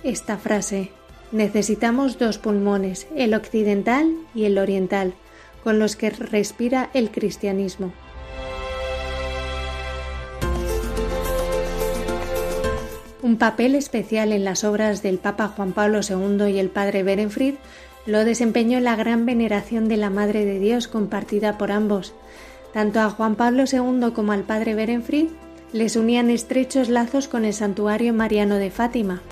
[0.03, 0.91] esta frase
[1.33, 5.15] Necesitamos dos pulmones, el occidental y el oriental,
[5.63, 7.93] con los que respira el cristianismo.
[13.23, 17.55] Un papel especial en las obras del Papa Juan Pablo II y el Padre Berenfried
[18.05, 22.15] lo desempeñó la gran veneración de la Madre de Dios compartida por ambos.
[22.73, 25.29] Tanto a Juan Pablo II como al Padre Berenfried
[25.73, 29.23] les unían estrechos lazos con el santuario mariano de Fátima.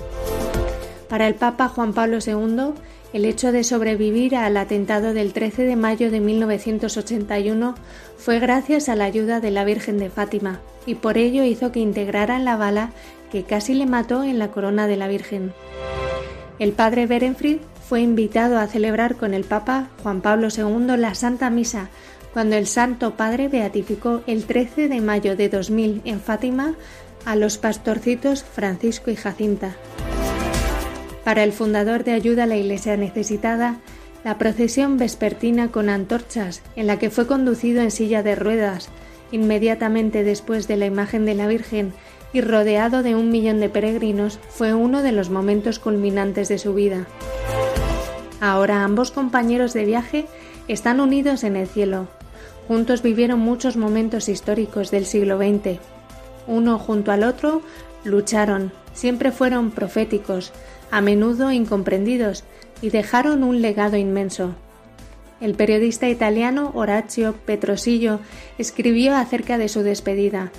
[1.09, 2.75] Para el Papa Juan Pablo II,
[3.13, 7.75] el hecho de sobrevivir al atentado del 13 de mayo de 1981
[8.17, 11.81] fue gracias a la ayuda de la Virgen de Fátima, y por ello hizo que
[11.81, 12.91] integraran la bala
[13.31, 15.53] que casi le mató en la corona de la Virgen.
[16.59, 21.51] El padre Berenfried fue invitado a celebrar con el Papa Juan Pablo II la Santa
[21.51, 21.89] Misa
[22.33, 26.75] cuando el Santo Padre beatificó el 13 de mayo de 2000 en Fátima
[27.25, 29.75] a los pastorcitos Francisco y Jacinta.
[31.25, 33.77] Para el fundador de Ayuda a la Iglesia Necesitada,
[34.25, 38.89] la procesión vespertina con antorchas, en la que fue conducido en silla de ruedas,
[39.33, 41.93] inmediatamente después de la imagen de la Virgen
[42.33, 46.75] y rodeado de un millón de peregrinos, fue uno de los momentos culminantes de su
[46.75, 47.07] vida.
[48.41, 50.27] Ahora ambos compañeros de viaje
[50.69, 52.09] están unidos en el cielo,
[52.71, 55.81] Juntos vivieron muchos momentos históricos del siglo XX.
[56.47, 57.63] Uno junto al otro
[58.05, 60.53] lucharon, siempre fueron proféticos,
[60.91, 62.45] a menudo incomprendidos,
[62.83, 64.55] y dejaron un legado inmenso.
[65.41, 68.21] El periodista italiano Horacio Petrosillo
[68.59, 70.51] escribió acerca de su despedida.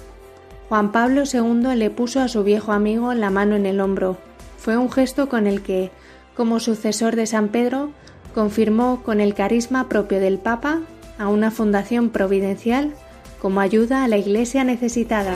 [0.70, 4.18] Juan Pablo II le puso a su viejo amigo la mano en el hombro.
[4.58, 5.92] Fue un gesto con el que,
[6.36, 7.92] como sucesor de San Pedro,
[8.34, 10.82] confirmó con el carisma propio del Papa
[11.20, 12.94] a una fundación providencial
[13.42, 15.36] como ayuda a la Iglesia necesitada.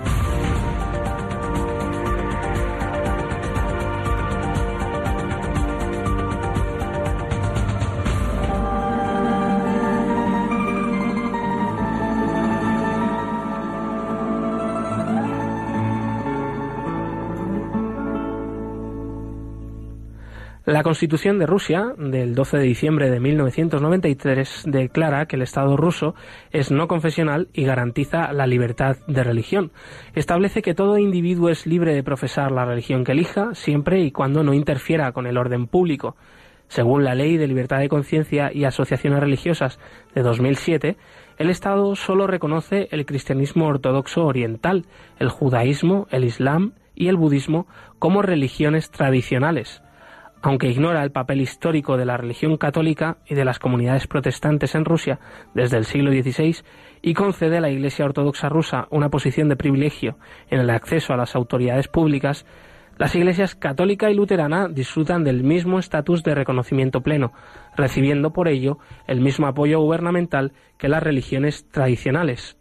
[20.91, 26.15] Constitución de Rusia, del 12 de diciembre de 1993, declara que el Estado ruso
[26.51, 29.71] es no confesional y garantiza la libertad de religión.
[30.15, 34.43] Establece que todo individuo es libre de profesar la religión que elija, siempre y cuando
[34.43, 36.17] no interfiera con el orden público.
[36.67, 39.79] Según la Ley de Libertad de Conciencia y Asociaciones Religiosas
[40.13, 40.97] de 2007,
[41.37, 44.87] el Estado solo reconoce el cristianismo ortodoxo oriental,
[45.19, 47.65] el judaísmo, el islam y el budismo
[47.97, 49.81] como religiones tradicionales
[50.41, 54.85] aunque ignora el papel histórico de la religión católica y de las comunidades protestantes en
[54.85, 55.19] Rusia
[55.53, 56.57] desde el siglo XVI
[57.01, 60.17] y concede a la Iglesia Ortodoxa rusa una posición de privilegio
[60.49, 62.45] en el acceso a las autoridades públicas,
[62.97, 67.33] las iglesias católica y luterana disfrutan del mismo estatus de reconocimiento pleno,
[67.75, 68.77] recibiendo por ello
[69.07, 72.57] el mismo apoyo gubernamental que las religiones tradicionales,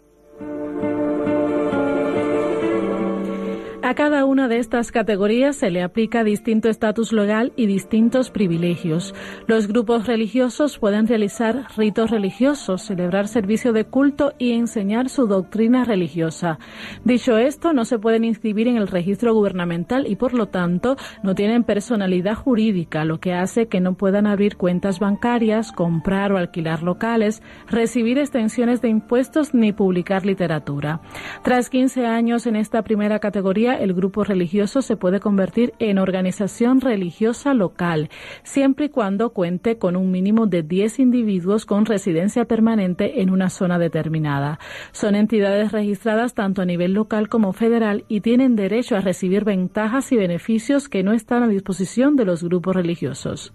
[3.90, 9.16] A cada una de estas categorías se le aplica distinto estatus legal y distintos privilegios.
[9.48, 15.82] Los grupos religiosos pueden realizar ritos religiosos, celebrar servicio de culto y enseñar su doctrina
[15.82, 16.60] religiosa.
[17.02, 21.34] Dicho esto, no se pueden inscribir en el registro gubernamental y por lo tanto no
[21.34, 26.84] tienen personalidad jurídica, lo que hace que no puedan abrir cuentas bancarias, comprar o alquilar
[26.84, 31.00] locales, recibir extensiones de impuestos ni publicar literatura.
[31.42, 36.80] Tras 15 años en esta primera categoría, el grupo religioso se puede convertir en organización
[36.80, 38.10] religiosa local,
[38.42, 43.50] siempre y cuando cuente con un mínimo de 10 individuos con residencia permanente en una
[43.50, 44.58] zona determinada.
[44.92, 50.12] Son entidades registradas tanto a nivel local como federal y tienen derecho a recibir ventajas
[50.12, 53.52] y beneficios que no están a disposición de los grupos religiosos.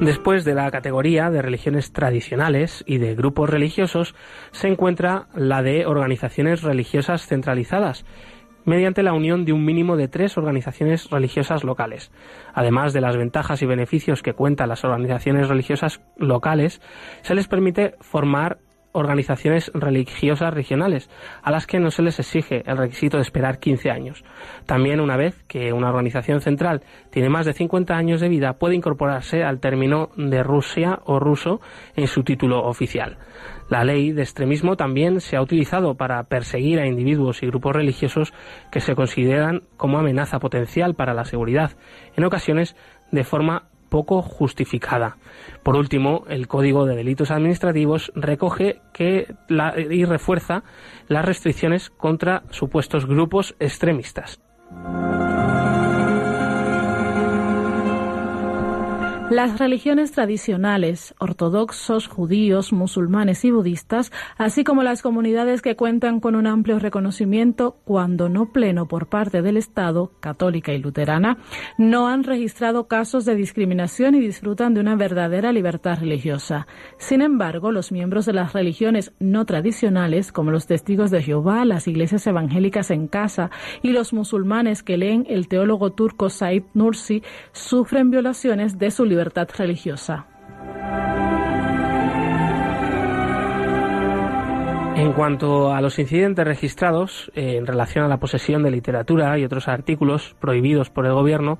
[0.00, 4.14] Después de la categoría de religiones tradicionales y de grupos religiosos
[4.50, 8.06] se encuentra la de organizaciones religiosas centralizadas,
[8.64, 12.12] mediante la unión de un mínimo de tres organizaciones religiosas locales.
[12.54, 16.80] Además de las ventajas y beneficios que cuentan las organizaciones religiosas locales,
[17.20, 18.56] se les permite formar
[18.92, 21.10] organizaciones religiosas regionales,
[21.42, 24.24] a las que no se les exige el requisito de esperar 15 años.
[24.66, 28.74] También una vez que una organización central tiene más de 50 años de vida, puede
[28.74, 31.60] incorporarse al término de Rusia o ruso
[31.94, 33.18] en su título oficial.
[33.68, 38.32] La ley de extremismo también se ha utilizado para perseguir a individuos y grupos religiosos
[38.72, 41.72] que se consideran como amenaza potencial para la seguridad,
[42.16, 42.76] en ocasiones
[43.12, 45.18] de forma poco justificada.
[45.62, 49.34] Por último, el Código de Delitos Administrativos recoge que
[49.90, 50.62] y refuerza
[51.08, 54.40] las restricciones contra supuestos grupos extremistas.
[59.30, 66.34] Las religiones tradicionales, ortodoxos, judíos, musulmanes y budistas, así como las comunidades que cuentan con
[66.34, 71.38] un amplio reconocimiento, cuando no pleno por parte del Estado, católica y luterana,
[71.78, 76.66] no han registrado casos de discriminación y disfrutan de una verdadera libertad religiosa.
[76.98, 81.86] Sin embargo, los miembros de las religiones no tradicionales, como los testigos de Jehová, las
[81.86, 87.22] iglesias evangélicas en casa y los musulmanes que leen el teólogo turco Said Nursi,
[87.52, 89.19] sufren violaciones de su libertad
[89.58, 90.26] religiosa.
[94.96, 99.44] En cuanto a los incidentes registrados eh, en relación a la posesión de literatura y
[99.44, 101.58] otros artículos prohibidos por el gobierno,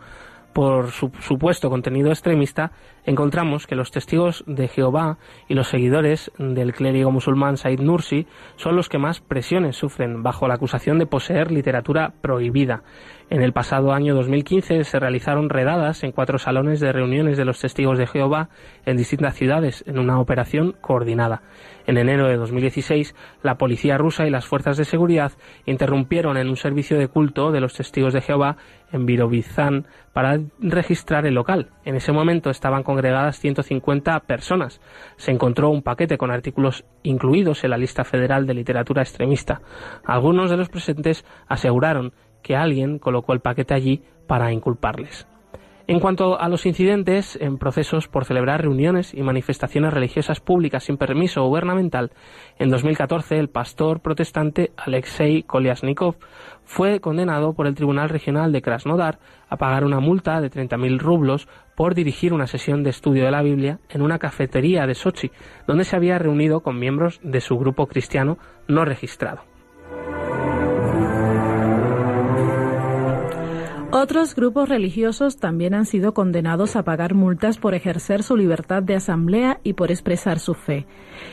[0.53, 2.73] por su supuesto contenido extremista,
[3.05, 8.27] encontramos que los testigos de Jehová y los seguidores del clérigo musulmán Said Nursi
[8.57, 12.83] son los que más presiones sufren bajo la acusación de poseer literatura prohibida.
[13.31, 17.61] En el pasado año 2015 se realizaron redadas en cuatro salones de reuniones de los
[17.61, 18.49] testigos de Jehová
[18.87, 21.43] en distintas ciudades en una operación coordinada.
[21.87, 25.33] En enero de 2016, la policía rusa y las fuerzas de seguridad
[25.65, 28.57] interrumpieron en un servicio de culto de los testigos de Jehová
[28.93, 31.71] en Virovizán para registrar el local.
[31.85, 34.81] En ese momento estaban congregadas 150 personas.
[35.17, 39.61] Se encontró un paquete con artículos incluidos en la lista federal de literatura extremista.
[40.05, 42.13] Algunos de los presentes aseguraron
[42.43, 45.29] que alguien colocó el paquete allí para inculparles.
[45.91, 50.97] En cuanto a los incidentes en procesos por celebrar reuniones y manifestaciones religiosas públicas sin
[50.97, 52.13] permiso gubernamental,
[52.61, 56.15] en 2014 el pastor protestante Alexei Kolyasnikov
[56.65, 59.19] fue condenado por el Tribunal Regional de Krasnodar
[59.49, 61.49] a pagar una multa de 30.000 rublos
[61.81, 65.31] por dirigir una sesión de estudio de la Biblia en una cafetería de Sochi,
[65.67, 68.37] donde se había reunido con miembros de su grupo cristiano
[68.69, 69.50] no registrado.
[73.93, 78.95] Otros grupos religiosos también han sido condenados a pagar multas por ejercer su libertad de
[78.95, 80.87] asamblea y por expresar su fe.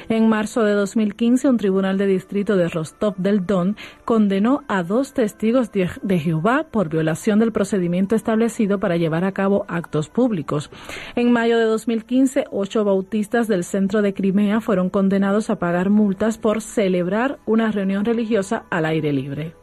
[0.10, 5.14] En marzo de 2015, un tribunal de distrito de Rostov del Don condenó a dos
[5.14, 10.72] testigos de Jehová por violación del procedimiento establecido para llevar a cabo actos públicos.
[11.16, 16.40] En mayo de 2015, ocho bautistas del centro de Crimea fueron condenados a pagar multas
[16.40, 19.54] por celebrar una reunión religiosa al aire libre.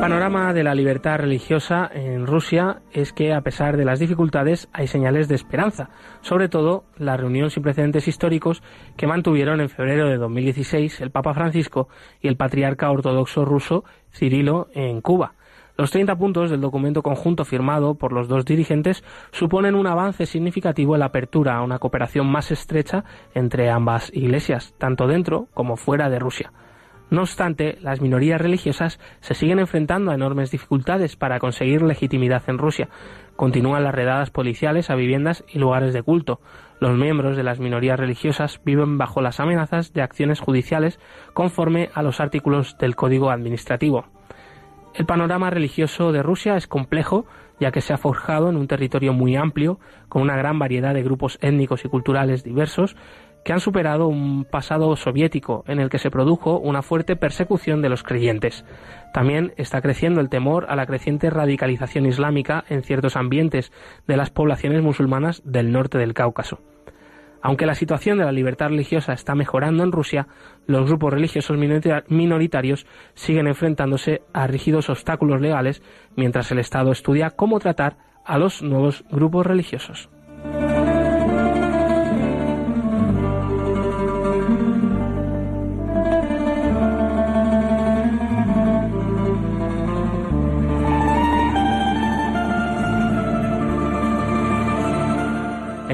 [0.00, 4.66] El panorama de la libertad religiosa en Rusia es que, a pesar de las dificultades,
[4.72, 5.90] hay señales de esperanza,
[6.22, 8.62] sobre todo la reunión sin precedentes históricos
[8.96, 11.90] que mantuvieron en febrero de 2016 el Papa Francisco
[12.22, 15.34] y el patriarca ortodoxo ruso Cirilo en Cuba.
[15.76, 20.94] Los 30 puntos del documento conjunto firmado por los dos dirigentes suponen un avance significativo
[20.94, 26.08] en la apertura a una cooperación más estrecha entre ambas iglesias, tanto dentro como fuera
[26.08, 26.52] de Rusia.
[27.10, 32.58] No obstante, las minorías religiosas se siguen enfrentando a enormes dificultades para conseguir legitimidad en
[32.58, 32.88] Rusia.
[33.34, 36.40] Continúan las redadas policiales a viviendas y lugares de culto.
[36.78, 41.00] Los miembros de las minorías religiosas viven bajo las amenazas de acciones judiciales
[41.34, 44.06] conforme a los artículos del Código Administrativo.
[44.94, 47.24] El panorama religioso de Rusia es complejo,
[47.60, 51.02] ya que se ha forjado en un territorio muy amplio, con una gran variedad de
[51.02, 52.96] grupos étnicos y culturales diversos,
[53.44, 57.88] que han superado un pasado soviético en el que se produjo una fuerte persecución de
[57.88, 58.64] los creyentes.
[59.12, 63.72] También está creciendo el temor a la creciente radicalización islámica en ciertos ambientes
[64.06, 66.60] de las poblaciones musulmanas del norte del Cáucaso.
[67.42, 70.28] Aunque la situación de la libertad religiosa está mejorando en Rusia,
[70.66, 75.82] los grupos religiosos minoritarios siguen enfrentándose a rígidos obstáculos legales
[76.16, 80.10] mientras el Estado estudia cómo tratar a los nuevos grupos religiosos.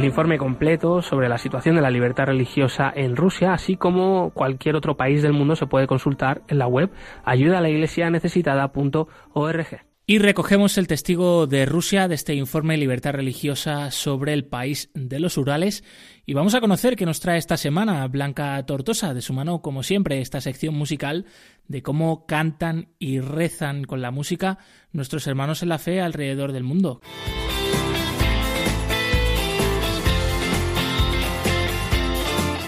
[0.07, 4.97] Informe completo sobre la situación de la libertad religiosa en Rusia, así como cualquier otro
[4.97, 6.91] país del mundo, se puede consultar en la web
[7.25, 9.87] ayudalaiglesianecesitada.org.
[10.09, 15.19] Y recogemos el testigo de Rusia de este informe Libertad Religiosa sobre el país de
[15.19, 15.83] los Urales.
[16.25, 19.83] Y vamos a conocer qué nos trae esta semana Blanca Tortosa, de su mano, como
[19.83, 21.27] siempre, esta sección musical
[21.67, 24.59] de cómo cantan y rezan con la música
[24.93, 27.01] nuestros hermanos en la fe alrededor del mundo.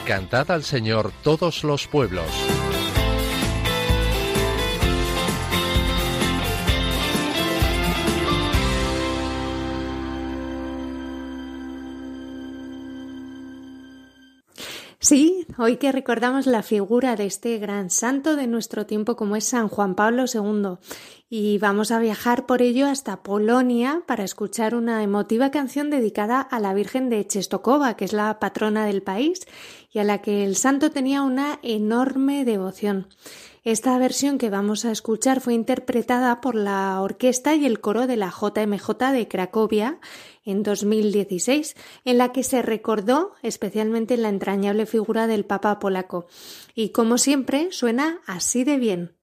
[0.08, 2.24] Cantad al Señor todos los pueblos.
[14.98, 19.44] Sí, hoy que recordamos la figura de este gran santo de nuestro tiempo como es
[19.44, 20.78] San Juan Pablo II
[21.30, 26.58] y vamos a viajar por ello hasta Polonia para escuchar una emotiva canción dedicada a
[26.60, 29.46] la Virgen de Czestochowa, que es la patrona del país
[29.90, 33.08] y a la que el santo tenía una enorme devoción.
[33.64, 38.16] Esta versión que vamos a escuchar fue interpretada por la orquesta y el coro de
[38.16, 39.98] la JMJ de Cracovia
[40.44, 46.26] en 2016, en la que se recordó especialmente la entrañable figura del Papa polaco.
[46.74, 49.17] Y como siempre, suena así de bien.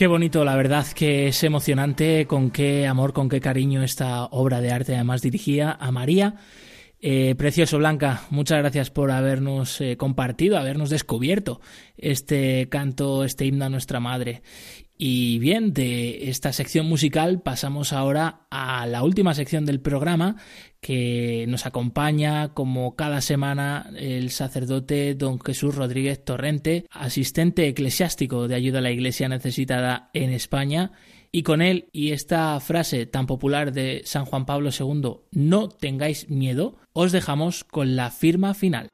[0.00, 4.62] Qué bonito, la verdad que es emocionante con qué amor, con qué cariño esta obra
[4.62, 6.36] de arte además dirigía a María.
[7.02, 11.60] Eh, precioso, Blanca, muchas gracias por habernos eh, compartido, habernos descubierto
[11.98, 14.40] este canto, este himno a nuestra madre.
[14.96, 20.36] Y bien, de esta sección musical pasamos ahora a la última sección del programa
[20.80, 28.54] que nos acompaña como cada semana el sacerdote don Jesús Rodríguez Torrente, asistente eclesiástico de
[28.54, 30.92] ayuda a la Iglesia necesitada en España.
[31.32, 36.28] Y con él y esta frase tan popular de San Juan Pablo II, no tengáis
[36.28, 38.90] miedo, os dejamos con la firma final.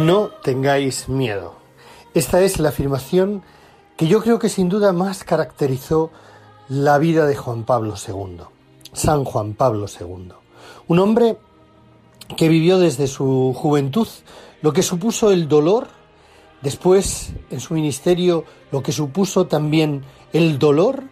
[0.00, 1.56] No tengáis miedo.
[2.14, 3.42] Esta es la afirmación
[3.98, 6.10] que yo creo que sin duda más caracterizó
[6.70, 8.38] la vida de Juan Pablo II,
[8.94, 10.32] San Juan Pablo II.
[10.88, 11.36] Un hombre
[12.34, 14.08] que vivió desde su juventud
[14.62, 15.88] lo que supuso el dolor,
[16.62, 21.04] después en su ministerio lo que supuso también el dolor,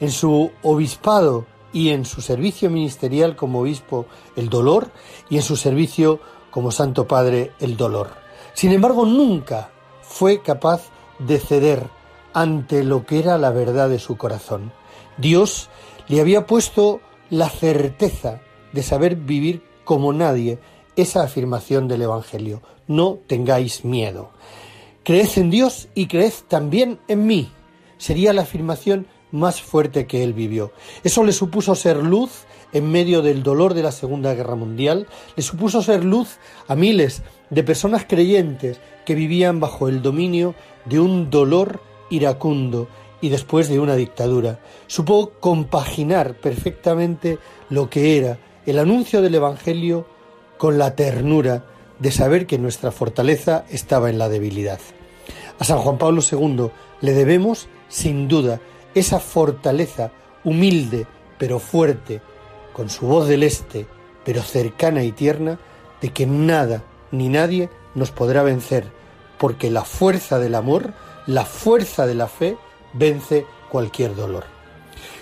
[0.00, 4.92] en su obispado y en su servicio ministerial como obispo el dolor
[5.28, 6.20] y en su servicio
[6.50, 8.19] como Santo Padre el dolor.
[8.60, 9.70] Sin embargo, nunca
[10.02, 11.86] fue capaz de ceder
[12.34, 14.70] ante lo que era la verdad de su corazón.
[15.16, 15.70] Dios
[16.08, 17.00] le había puesto
[17.30, 18.42] la certeza
[18.74, 20.58] de saber vivir como nadie
[20.94, 22.60] esa afirmación del Evangelio.
[22.86, 24.28] No tengáis miedo.
[25.04, 27.50] Creed en Dios y creed también en mí.
[27.96, 30.70] Sería la afirmación más fuerte que él vivió.
[31.02, 35.42] Eso le supuso ser luz en medio del dolor de la Segunda Guerra Mundial, le
[35.42, 36.38] supuso ser luz
[36.68, 41.80] a miles de personas creyentes que vivían bajo el dominio de un dolor
[42.10, 42.88] iracundo
[43.20, 44.60] y después de una dictadura.
[44.86, 47.38] Supo compaginar perfectamente
[47.68, 50.06] lo que era el anuncio del Evangelio
[50.58, 51.64] con la ternura
[51.98, 54.80] de saber que nuestra fortaleza estaba en la debilidad.
[55.58, 56.70] A San Juan Pablo II
[57.00, 58.60] le debemos, sin duda,
[58.94, 60.12] esa fortaleza
[60.44, 61.06] humilde
[61.38, 62.20] pero fuerte,
[62.74, 63.86] con su voz del este,
[64.24, 65.58] pero cercana y tierna,
[66.00, 68.84] de que nada ni nadie nos podrá vencer,
[69.38, 70.92] porque la fuerza del amor,
[71.26, 72.56] la fuerza de la fe,
[72.92, 74.44] vence cualquier dolor.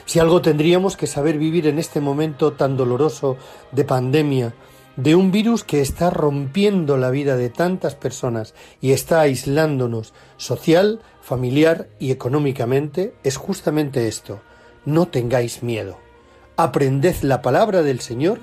[0.05, 3.37] Si algo tendríamos que saber vivir en este momento tan doloroso
[3.73, 4.55] de pandemia,
[4.97, 11.01] de un virus que está rompiendo la vida de tantas personas y está aislándonos social,
[11.21, 14.41] familiar y económicamente, es justamente esto.
[14.85, 15.99] No tengáis miedo
[16.59, 18.41] aprended la palabra del Señor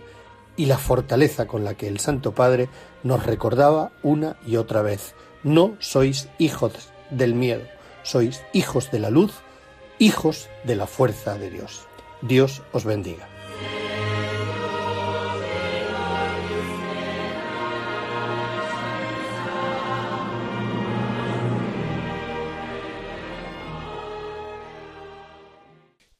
[0.58, 2.70] y la fortaleza con la que el Santo Padre
[3.03, 5.16] nos recordaba una y otra vez.
[5.43, 6.74] No sois hijos
[7.10, 7.64] del miedo,
[8.03, 9.34] sois hijos de la luz,
[9.99, 11.88] hijos de la fuerza de Dios.
[12.22, 13.28] Dios os bendiga.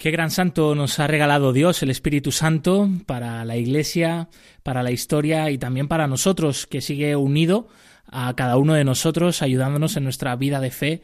[0.06, 4.30] Qué gran santo nos ha regalado Dios, el Espíritu Santo, para la Iglesia,
[4.62, 7.68] para la historia y también para nosotros, que sigue unido
[8.06, 11.02] a cada uno de nosotros, ayudándonos en nuestra vida de fe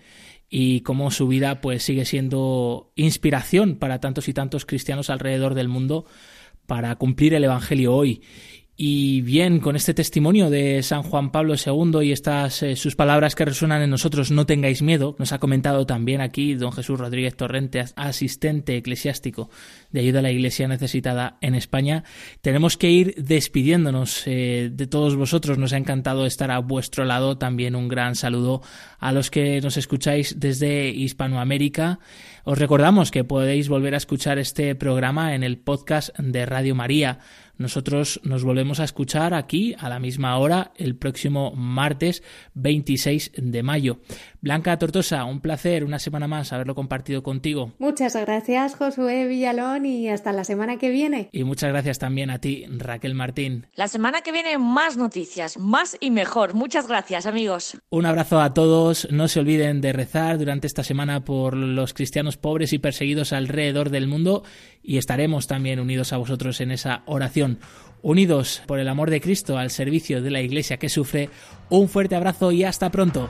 [0.51, 5.67] y cómo su vida pues sigue siendo inspiración para tantos y tantos cristianos alrededor del
[5.67, 6.05] mundo
[6.67, 8.21] para cumplir el Evangelio hoy.
[8.83, 13.35] Y bien, con este testimonio de San Juan Pablo II y estas eh, sus palabras
[13.35, 17.35] que resuenan en nosotros, no tengáis miedo, nos ha comentado también aquí don Jesús Rodríguez
[17.35, 19.51] Torrente, asistente eclesiástico
[19.91, 22.05] de ayuda a la Iglesia necesitada en España.
[22.41, 25.59] Tenemos que ir despidiéndonos eh, de todos vosotros.
[25.59, 27.37] Nos ha encantado estar a vuestro lado.
[27.37, 28.63] También un gran saludo
[28.97, 31.99] a los que nos escucháis desde Hispanoamérica.
[32.45, 37.19] Os recordamos que podéis volver a escuchar este programa en el podcast de Radio María.
[37.61, 42.23] Nosotros nos volvemos a escuchar aquí a la misma hora el próximo martes
[42.55, 43.99] 26 de mayo.
[44.43, 47.73] Blanca Tortosa, un placer una semana más haberlo compartido contigo.
[47.77, 51.29] Muchas gracias Josué Villalón y hasta la semana que viene.
[51.31, 53.67] Y muchas gracias también a ti Raquel Martín.
[53.75, 56.55] La semana que viene más noticias, más y mejor.
[56.55, 57.77] Muchas gracias amigos.
[57.91, 59.07] Un abrazo a todos.
[59.11, 63.91] No se olviden de rezar durante esta semana por los cristianos pobres y perseguidos alrededor
[63.91, 64.43] del mundo
[64.81, 67.59] y estaremos también unidos a vosotros en esa oración.
[68.01, 71.29] Unidos por el amor de Cristo al servicio de la Iglesia que sufre,
[71.69, 73.29] un fuerte abrazo y hasta pronto.